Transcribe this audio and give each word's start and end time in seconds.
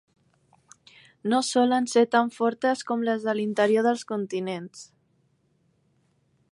No 1.33 1.41
solen 1.49 1.85
ser 1.91 2.03
tan 2.15 2.31
fortes 2.39 2.81
com 2.91 3.05
les 3.09 3.29
de 3.29 3.37
l’interior 3.41 3.87
dels 3.89 4.07
continents. 4.13 4.85